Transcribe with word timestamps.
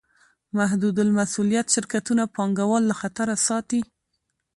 محدودالمسوولیت 0.57 1.67
شرکتونه 1.75 2.23
پانګهوال 2.35 2.83
له 2.87 2.95
خطره 3.01 3.35
ساتي. 3.47 3.81